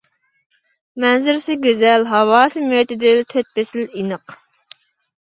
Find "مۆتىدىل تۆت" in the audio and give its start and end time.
2.73-3.55